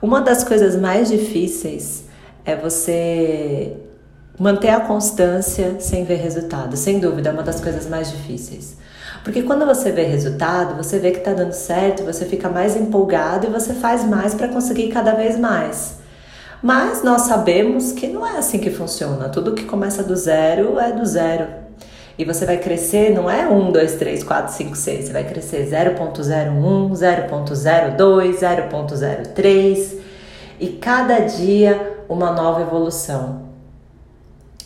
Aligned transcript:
Uma 0.00 0.20
das 0.20 0.44
coisas 0.44 0.76
mais 0.76 1.08
difíceis 1.08 2.04
é 2.44 2.54
você 2.54 3.76
manter 4.38 4.68
a 4.68 4.80
constância 4.80 5.76
sem 5.80 6.04
ver 6.04 6.16
resultado. 6.16 6.76
Sem 6.76 7.00
dúvida, 7.00 7.30
é 7.30 7.32
uma 7.32 7.42
das 7.42 7.60
coisas 7.60 7.86
mais 7.88 8.10
difíceis. 8.10 8.76
Porque 9.24 9.42
quando 9.42 9.66
você 9.66 9.90
vê 9.90 10.04
resultado, 10.04 10.76
você 10.76 10.98
vê 10.98 11.10
que 11.10 11.18
está 11.18 11.32
dando 11.32 11.52
certo, 11.52 12.04
você 12.04 12.24
fica 12.24 12.48
mais 12.48 12.76
empolgado 12.76 13.46
e 13.46 13.50
você 13.50 13.74
faz 13.74 14.04
mais 14.04 14.34
para 14.34 14.48
conseguir 14.48 14.88
cada 14.88 15.12
vez 15.14 15.36
mais. 15.36 15.96
Mas 16.62 17.02
nós 17.02 17.22
sabemos 17.22 17.92
que 17.92 18.06
não 18.06 18.26
é 18.26 18.38
assim 18.38 18.58
que 18.58 18.70
funciona. 18.70 19.28
Tudo 19.28 19.54
que 19.54 19.64
começa 19.64 20.02
do 20.02 20.14
zero 20.14 20.78
é 20.78 20.92
do 20.92 21.04
zero. 21.04 21.67
E 22.18 22.24
você 22.24 22.44
vai 22.44 22.58
crescer, 22.58 23.10
não 23.10 23.30
é 23.30 23.46
1, 23.46 23.70
2, 23.70 23.94
3, 23.94 24.24
4, 24.24 24.52
5, 24.52 24.76
6. 24.76 25.04
Você 25.04 25.12
vai 25.12 25.22
crescer 25.22 25.68
0.01, 25.70 26.90
0.02, 26.90 28.38
0.03. 28.38 29.98
E 30.58 30.68
cada 30.68 31.20
dia 31.20 32.04
uma 32.08 32.32
nova 32.32 32.62
evolução. 32.62 33.42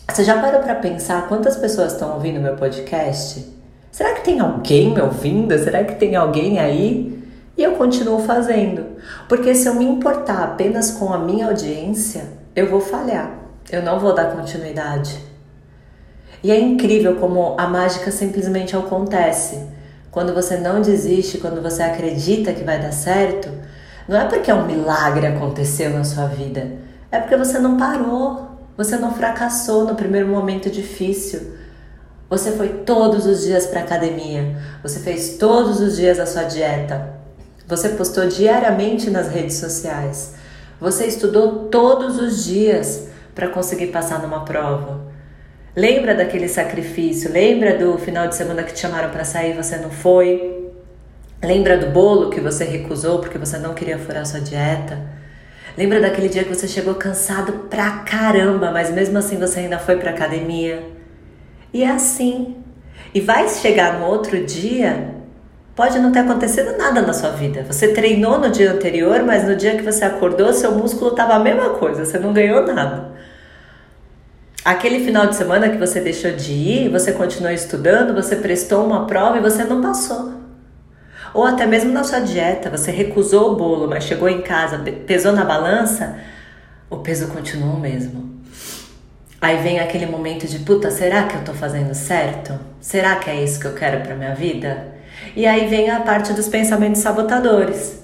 Você 0.08 0.24
já 0.24 0.40
parou 0.40 0.62
para 0.62 0.76
pensar 0.76 1.28
quantas 1.28 1.56
pessoas 1.56 1.92
estão 1.92 2.14
ouvindo 2.14 2.40
meu 2.40 2.56
podcast? 2.56 3.46
Será 3.90 4.14
que 4.14 4.24
tem 4.24 4.40
alguém 4.40 4.94
me 4.94 5.02
ouvindo? 5.02 5.56
Será 5.58 5.84
que 5.84 5.96
tem 5.96 6.16
alguém 6.16 6.58
aí? 6.58 7.22
E 7.56 7.62
eu 7.62 7.72
continuo 7.72 8.20
fazendo. 8.20 8.96
Porque 9.28 9.54
se 9.54 9.68
eu 9.68 9.74
me 9.74 9.84
importar 9.84 10.42
apenas 10.42 10.92
com 10.92 11.12
a 11.12 11.18
minha 11.18 11.48
audiência, 11.48 12.24
eu 12.56 12.70
vou 12.70 12.80
falhar. 12.80 13.30
Eu 13.70 13.82
não 13.82 14.00
vou 14.00 14.14
dar 14.14 14.34
continuidade. 14.34 15.31
E 16.42 16.50
é 16.50 16.60
incrível 16.60 17.16
como 17.16 17.54
a 17.56 17.66
mágica 17.66 18.10
simplesmente 18.10 18.76
acontece. 18.76 19.64
Quando 20.10 20.34
você 20.34 20.56
não 20.56 20.82
desiste, 20.82 21.38
quando 21.38 21.62
você 21.62 21.82
acredita 21.82 22.52
que 22.52 22.64
vai 22.64 22.80
dar 22.80 22.92
certo, 22.92 23.48
não 24.08 24.18
é 24.18 24.24
porque 24.26 24.52
um 24.52 24.66
milagre 24.66 25.26
aconteceu 25.26 25.90
na 25.90 26.04
sua 26.04 26.26
vida, 26.26 26.72
é 27.10 27.20
porque 27.20 27.36
você 27.36 27.58
não 27.58 27.76
parou, 27.76 28.48
você 28.76 28.96
não 28.96 29.14
fracassou 29.14 29.84
no 29.84 29.94
primeiro 29.94 30.26
momento 30.26 30.68
difícil. 30.68 31.52
Você 32.28 32.52
foi 32.52 32.68
todos 32.68 33.26
os 33.26 33.42
dias 33.42 33.66
para 33.66 33.80
academia, 33.80 34.56
você 34.82 34.98
fez 34.98 35.36
todos 35.36 35.80
os 35.80 35.96
dias 35.96 36.18
a 36.18 36.26
sua 36.26 36.44
dieta, 36.44 37.14
você 37.66 37.90
postou 37.90 38.26
diariamente 38.26 39.10
nas 39.10 39.28
redes 39.28 39.56
sociais, 39.56 40.34
você 40.80 41.06
estudou 41.06 41.68
todos 41.68 42.18
os 42.18 42.44
dias 42.44 43.08
para 43.34 43.48
conseguir 43.48 43.88
passar 43.88 44.20
numa 44.20 44.44
prova. 44.44 45.11
Lembra 45.74 46.14
daquele 46.14 46.48
sacrifício? 46.48 47.32
Lembra 47.32 47.78
do 47.78 47.96
final 47.96 48.28
de 48.28 48.34
semana 48.34 48.62
que 48.62 48.74
te 48.74 48.80
chamaram 48.80 49.08
para 49.08 49.24
sair 49.24 49.52
e 49.52 49.56
você 49.56 49.78
não 49.78 49.88
foi? 49.88 50.70
Lembra 51.42 51.78
do 51.78 51.86
bolo 51.86 52.28
que 52.28 52.40
você 52.40 52.62
recusou 52.62 53.20
porque 53.20 53.38
você 53.38 53.56
não 53.56 53.72
queria 53.72 53.98
furar 53.98 54.26
sua 54.26 54.38
dieta? 54.38 55.00
Lembra 55.76 55.98
daquele 55.98 56.28
dia 56.28 56.44
que 56.44 56.54
você 56.54 56.68
chegou 56.68 56.94
cansado 56.96 57.70
pra 57.70 57.90
caramba, 58.00 58.70
mas 58.70 58.90
mesmo 58.90 59.16
assim 59.16 59.38
você 59.38 59.60
ainda 59.60 59.78
foi 59.78 59.96
pra 59.96 60.10
academia? 60.10 60.82
E 61.72 61.82
é 61.82 61.88
assim. 61.88 62.56
E 63.14 63.20
vai 63.22 63.48
chegar 63.48 63.98
no 63.98 64.04
outro 64.04 64.44
dia, 64.44 65.14
pode 65.74 65.98
não 65.98 66.12
ter 66.12 66.18
acontecido 66.18 66.76
nada 66.76 67.00
na 67.00 67.14
sua 67.14 67.30
vida. 67.30 67.64
Você 67.64 67.88
treinou 67.88 68.38
no 68.38 68.50
dia 68.50 68.72
anterior, 68.72 69.22
mas 69.22 69.48
no 69.48 69.56
dia 69.56 69.74
que 69.74 69.82
você 69.82 70.04
acordou, 70.04 70.52
seu 70.52 70.72
músculo 70.72 71.12
estava 71.12 71.32
a 71.32 71.38
mesma 71.38 71.70
coisa, 71.70 72.04
você 72.04 72.18
não 72.18 72.34
ganhou 72.34 72.66
nada. 72.66 73.11
Aquele 74.64 75.04
final 75.04 75.26
de 75.26 75.34
semana 75.34 75.70
que 75.70 75.76
você 75.76 76.00
deixou 76.00 76.30
de 76.30 76.52
ir, 76.52 76.88
você 76.88 77.10
continuou 77.10 77.52
estudando, 77.52 78.14
você 78.14 78.36
prestou 78.36 78.86
uma 78.86 79.08
prova 79.08 79.38
e 79.38 79.40
você 79.40 79.64
não 79.64 79.82
passou. 79.82 80.34
Ou 81.34 81.44
até 81.44 81.66
mesmo 81.66 81.92
na 81.92 82.04
sua 82.04 82.20
dieta, 82.20 82.70
você 82.70 82.92
recusou 82.92 83.52
o 83.52 83.56
bolo, 83.56 83.88
mas 83.88 84.04
chegou 84.04 84.28
em 84.28 84.40
casa, 84.40 84.78
pesou 85.04 85.32
na 85.32 85.44
balança, 85.44 86.16
o 86.88 86.98
peso 86.98 87.26
continua 87.28 87.74
o 87.74 87.80
mesmo. 87.80 88.40
Aí 89.40 89.56
vem 89.56 89.80
aquele 89.80 90.06
momento 90.06 90.46
de 90.46 90.60
puta, 90.60 90.92
será 90.92 91.24
que 91.24 91.34
eu 91.34 91.44
tô 91.44 91.52
fazendo 91.52 91.92
certo? 91.92 92.56
Será 92.80 93.16
que 93.16 93.28
é 93.28 93.42
isso 93.42 93.58
que 93.58 93.66
eu 93.66 93.74
quero 93.74 94.02
para 94.02 94.14
minha 94.14 94.34
vida? 94.34 94.92
E 95.34 95.44
aí 95.44 95.66
vem 95.66 95.90
a 95.90 96.00
parte 96.00 96.32
dos 96.32 96.46
pensamentos 96.48 97.00
sabotadores. 97.00 98.01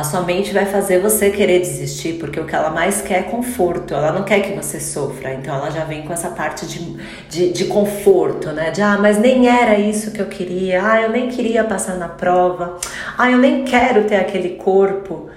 A 0.00 0.02
sua 0.02 0.22
mente 0.22 0.50
vai 0.54 0.64
fazer 0.64 0.98
você 0.98 1.28
querer 1.28 1.58
desistir, 1.58 2.14
porque 2.14 2.40
o 2.40 2.46
que 2.46 2.56
ela 2.56 2.70
mais 2.70 3.02
quer 3.02 3.18
é 3.18 3.22
conforto, 3.24 3.92
ela 3.92 4.10
não 4.10 4.24
quer 4.24 4.40
que 4.40 4.54
você 4.54 4.80
sofra, 4.80 5.34
então 5.34 5.54
ela 5.54 5.70
já 5.70 5.84
vem 5.84 6.06
com 6.06 6.12
essa 6.14 6.30
parte 6.30 6.66
de, 6.66 6.96
de, 7.28 7.52
de 7.52 7.66
conforto, 7.66 8.50
né? 8.50 8.70
De 8.70 8.80
ah, 8.80 8.96
mas 8.98 9.18
nem 9.18 9.46
era 9.46 9.78
isso 9.78 10.10
que 10.10 10.22
eu 10.22 10.24
queria, 10.24 10.82
ah, 10.82 11.02
eu 11.02 11.10
nem 11.10 11.28
queria 11.28 11.64
passar 11.64 11.98
na 11.98 12.08
prova, 12.08 12.78
ah, 13.18 13.30
eu 13.30 13.36
nem 13.36 13.62
quero 13.62 14.04
ter 14.04 14.16
aquele 14.16 14.56
corpo, 14.56 15.28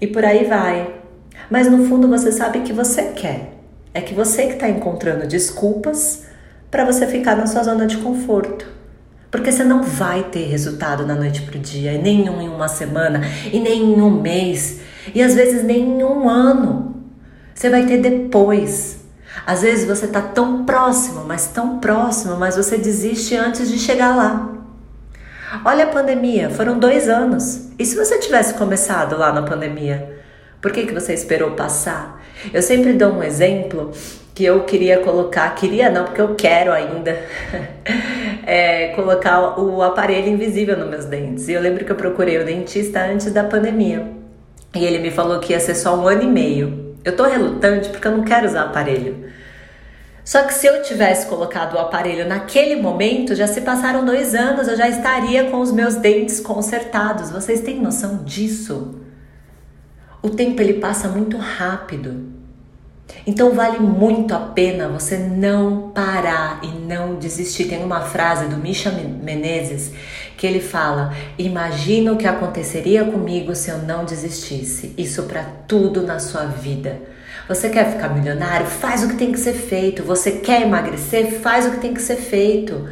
e 0.00 0.06
por 0.06 0.24
aí 0.24 0.44
vai. 0.44 0.88
Mas 1.50 1.68
no 1.68 1.86
fundo 1.88 2.06
você 2.06 2.30
sabe 2.30 2.60
que 2.60 2.72
você 2.72 3.06
quer, 3.06 3.54
é 3.92 4.00
que 4.00 4.14
você 4.14 4.46
que 4.46 4.52
está 4.52 4.68
encontrando 4.68 5.26
desculpas 5.26 6.26
para 6.70 6.84
você 6.84 7.08
ficar 7.08 7.34
na 7.34 7.48
sua 7.48 7.64
zona 7.64 7.86
de 7.86 7.96
conforto. 7.96 8.68
Porque 9.36 9.52
você 9.52 9.62
não 9.62 9.82
vai 9.82 10.22
ter 10.22 10.46
resultado 10.46 11.04
da 11.04 11.14
noite 11.14 11.42
para 11.42 11.58
o 11.58 11.60
dia, 11.60 11.92
e 11.92 11.98
nenhum 11.98 12.40
em 12.40 12.48
uma 12.48 12.68
semana, 12.68 13.20
e 13.52 13.60
nem 13.60 13.82
em 13.82 14.00
um 14.00 14.18
mês, 14.18 14.80
e 15.14 15.22
às 15.22 15.34
vezes 15.34 15.62
nem 15.62 15.82
em 15.82 16.02
um 16.02 16.26
ano. 16.26 17.04
Você 17.54 17.68
vai 17.68 17.84
ter 17.84 17.98
depois. 17.98 19.04
Às 19.46 19.60
vezes 19.60 19.86
você 19.86 20.06
está 20.06 20.22
tão 20.22 20.64
próximo, 20.64 21.22
mas 21.26 21.48
tão 21.48 21.78
próximo, 21.80 22.38
mas 22.38 22.56
você 22.56 22.78
desiste 22.78 23.36
antes 23.36 23.68
de 23.70 23.78
chegar 23.78 24.16
lá. 24.16 24.54
Olha 25.66 25.84
a 25.84 25.88
pandemia, 25.88 26.48
foram 26.48 26.78
dois 26.78 27.06
anos. 27.06 27.68
E 27.78 27.84
se 27.84 27.94
você 27.94 28.18
tivesse 28.18 28.54
começado 28.54 29.18
lá 29.18 29.34
na 29.34 29.42
pandemia, 29.42 30.18
por 30.62 30.72
que, 30.72 30.86
que 30.86 30.94
você 30.94 31.12
esperou 31.12 31.50
passar? 31.50 32.24
Eu 32.54 32.62
sempre 32.62 32.94
dou 32.94 33.12
um 33.12 33.22
exemplo 33.22 33.92
que 34.36 34.44
eu 34.44 34.64
queria 34.64 34.98
colocar, 34.98 35.48
queria 35.54 35.88
não, 35.88 36.04
porque 36.04 36.20
eu 36.20 36.34
quero 36.34 36.70
ainda, 36.70 37.18
é, 38.46 38.88
colocar 38.88 39.58
o 39.58 39.82
aparelho 39.82 40.28
invisível 40.28 40.76
nos 40.76 40.90
meus 40.90 41.04
dentes. 41.06 41.48
E 41.48 41.54
eu 41.54 41.60
lembro 41.62 41.86
que 41.86 41.90
eu 41.90 41.96
procurei 41.96 42.36
o 42.38 42.44
dentista 42.44 43.00
antes 43.00 43.32
da 43.32 43.42
pandemia. 43.42 44.06
E 44.74 44.84
ele 44.84 44.98
me 44.98 45.10
falou 45.10 45.40
que 45.40 45.54
ia 45.54 45.58
ser 45.58 45.74
só 45.74 45.96
um 45.96 46.06
ano 46.06 46.22
e 46.22 46.26
meio. 46.26 46.94
Eu 47.02 47.16
tô 47.16 47.24
relutante 47.24 47.88
porque 47.88 48.06
eu 48.06 48.14
não 48.14 48.24
quero 48.24 48.46
usar 48.46 48.64
aparelho. 48.64 49.24
Só 50.22 50.42
que 50.42 50.52
se 50.52 50.66
eu 50.66 50.82
tivesse 50.82 51.26
colocado 51.28 51.74
o 51.74 51.78
aparelho 51.78 52.28
naquele 52.28 52.76
momento, 52.76 53.34
já 53.34 53.46
se 53.46 53.62
passaram 53.62 54.04
dois 54.04 54.34
anos, 54.34 54.68
eu 54.68 54.76
já 54.76 54.86
estaria 54.86 55.50
com 55.50 55.60
os 55.60 55.72
meus 55.72 55.94
dentes 55.94 56.40
consertados. 56.40 57.30
Vocês 57.30 57.62
têm 57.62 57.80
noção 57.80 58.22
disso? 58.22 59.00
O 60.20 60.28
tempo 60.28 60.60
ele 60.60 60.74
passa 60.74 61.08
muito 61.08 61.38
rápido. 61.38 62.36
Então 63.26 63.52
vale 63.52 63.78
muito 63.78 64.34
a 64.34 64.38
pena 64.38 64.88
você 64.88 65.16
não 65.16 65.90
parar 65.90 66.60
e 66.62 66.68
não 66.68 67.16
desistir. 67.16 67.64
Tem 67.64 67.82
uma 67.84 68.00
frase 68.00 68.46
do 68.46 68.56
Misha 68.56 68.90
Menezes 68.90 69.92
que 70.36 70.46
ele 70.46 70.60
fala: 70.60 71.14
Imagina 71.38 72.12
o 72.12 72.16
que 72.16 72.26
aconteceria 72.26 73.04
comigo 73.04 73.54
se 73.54 73.70
eu 73.70 73.78
não 73.78 74.04
desistisse. 74.04 74.94
Isso 74.96 75.24
para 75.24 75.44
tudo 75.66 76.02
na 76.02 76.18
sua 76.18 76.44
vida. 76.46 77.00
Você 77.48 77.68
quer 77.68 77.92
ficar 77.92 78.08
milionário? 78.08 78.66
Faz 78.66 79.04
o 79.04 79.08
que 79.08 79.16
tem 79.16 79.32
que 79.32 79.38
ser 79.38 79.54
feito. 79.54 80.02
Você 80.02 80.32
quer 80.32 80.62
emagrecer? 80.62 81.40
Faz 81.40 81.66
o 81.66 81.72
que 81.72 81.80
tem 81.80 81.94
que 81.94 82.02
ser 82.02 82.16
feito. 82.16 82.88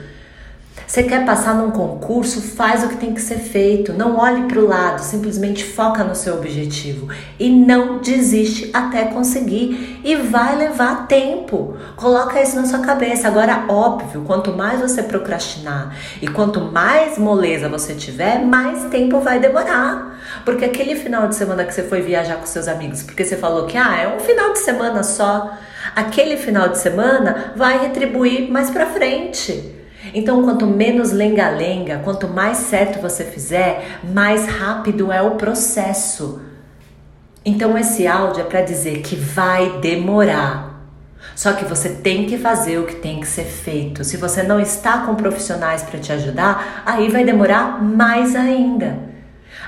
Você 0.86 1.02
quer 1.02 1.24
passar 1.24 1.54
num 1.54 1.70
concurso? 1.70 2.40
Faz 2.40 2.84
o 2.84 2.88
que 2.88 2.96
tem 2.96 3.14
que 3.14 3.20
ser 3.20 3.38
feito. 3.38 3.92
Não 3.92 4.16
olhe 4.16 4.42
para 4.42 4.60
o 4.60 4.66
lado, 4.66 5.00
simplesmente 5.00 5.64
foca 5.64 6.04
no 6.04 6.14
seu 6.14 6.34
objetivo 6.34 7.08
e 7.38 7.48
não 7.50 7.98
desiste 7.98 8.70
até 8.72 9.06
conseguir. 9.06 10.00
E 10.04 10.14
vai 10.14 10.56
levar 10.56 11.08
tempo. 11.08 11.76
Coloca 11.96 12.40
isso 12.40 12.54
na 12.56 12.66
sua 12.66 12.80
cabeça. 12.80 13.26
Agora, 13.26 13.64
óbvio, 13.68 14.22
quanto 14.22 14.52
mais 14.52 14.80
você 14.80 15.02
procrastinar 15.02 15.96
e 16.20 16.28
quanto 16.28 16.60
mais 16.60 17.18
moleza 17.18 17.68
você 17.68 17.94
tiver, 17.94 18.44
mais 18.44 18.84
tempo 18.84 19.20
vai 19.20 19.40
demorar. 19.40 20.20
Porque 20.44 20.64
aquele 20.64 20.94
final 20.96 21.26
de 21.26 21.34
semana 21.34 21.64
que 21.64 21.72
você 21.72 21.82
foi 21.82 22.02
viajar 22.02 22.36
com 22.36 22.46
seus 22.46 22.68
amigos, 22.68 23.02
porque 23.02 23.24
você 23.24 23.36
falou 23.36 23.66
que 23.66 23.76
ah, 23.76 23.96
é 23.96 24.14
um 24.14 24.20
final 24.20 24.52
de 24.52 24.58
semana 24.58 25.02
só, 25.02 25.54
aquele 25.96 26.36
final 26.36 26.68
de 26.68 26.78
semana 26.78 27.52
vai 27.56 27.78
retribuir 27.78 28.50
mais 28.50 28.70
para 28.70 28.86
frente. 28.86 29.83
Então, 30.14 30.44
quanto 30.44 30.64
menos 30.64 31.10
lenga-lenga, 31.10 32.00
quanto 32.04 32.28
mais 32.28 32.58
certo 32.58 33.02
você 33.02 33.24
fizer, 33.24 33.98
mais 34.04 34.46
rápido 34.46 35.10
é 35.10 35.20
o 35.20 35.32
processo. 35.32 36.40
Então, 37.44 37.76
esse 37.76 38.06
áudio 38.06 38.42
é 38.42 38.44
para 38.44 38.62
dizer 38.62 39.00
que 39.00 39.16
vai 39.16 39.80
demorar. 39.80 40.72
Só 41.34 41.52
que 41.52 41.64
você 41.64 41.88
tem 41.88 42.26
que 42.26 42.38
fazer 42.38 42.78
o 42.78 42.86
que 42.86 42.94
tem 42.94 43.20
que 43.20 43.26
ser 43.26 43.44
feito. 43.44 44.04
Se 44.04 44.16
você 44.16 44.44
não 44.44 44.60
está 44.60 44.98
com 44.98 45.16
profissionais 45.16 45.82
para 45.82 45.98
te 45.98 46.12
ajudar, 46.12 46.84
aí 46.86 47.08
vai 47.08 47.24
demorar 47.24 47.82
mais 47.82 48.36
ainda. 48.36 48.96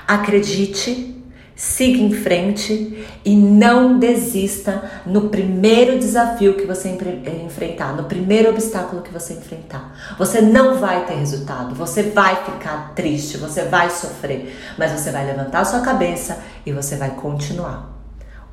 Acredite 0.07 1.16
siga 1.57 1.97
em 1.97 2.13
frente 2.13 3.03
e 3.25 3.35
não 3.35 3.97
desista 3.97 5.01
no 5.07 5.29
primeiro 5.29 5.97
desafio 5.97 6.53
que 6.53 6.67
você 6.67 6.95
enfrentar, 7.43 7.95
no 7.97 8.03
primeiro 8.03 8.51
obstáculo 8.51 9.01
que 9.01 9.11
você 9.11 9.33
enfrentar. 9.33 10.15
Você 10.19 10.39
não 10.39 10.77
vai 10.77 11.05
ter 11.07 11.15
resultado, 11.15 11.73
você 11.73 12.03
vai 12.03 12.35
ficar 12.45 12.93
triste, 12.93 13.37
você 13.37 13.63
vai 13.63 13.89
sofrer, 13.89 14.55
mas 14.77 14.91
você 14.91 15.09
vai 15.09 15.25
levantar 15.25 15.65
sua 15.65 15.81
cabeça 15.81 16.37
e 16.63 16.71
você 16.71 16.95
vai 16.95 17.09
continuar. 17.15 17.91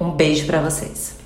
Um 0.01 0.11
beijo 0.11 0.47
para 0.47 0.63
vocês. 0.63 1.24